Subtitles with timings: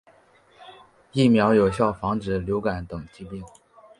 [1.11, 3.43] 疫苗有效防止流感等疾病。